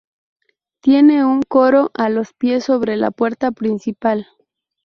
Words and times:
Tiene 0.81 1.23
un 1.23 1.43
coro 1.43 1.91
a 1.93 2.09
los 2.09 2.33
pies 2.33 2.63
sobre 2.63 2.97
la 2.97 3.11
puerta 3.11 3.51
principal. 3.51 4.25